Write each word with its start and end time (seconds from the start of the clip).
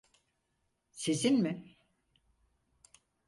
Sizin 0.91 1.41
mi? 1.41 1.77